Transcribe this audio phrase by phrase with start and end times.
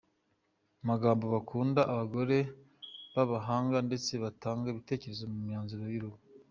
[0.83, 2.37] Abagabo bakunda abagore
[3.15, 6.19] b’abahanga ndetse batanga ibitekerezo mu myanzuro y’urugo.